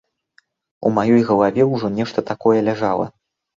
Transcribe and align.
У 0.89 0.91
маёй 0.95 1.21
галаве 1.29 1.69
ўжо 1.73 1.93
нешта 2.01 2.27
такое 2.33 2.59
ляжала. 2.73 3.11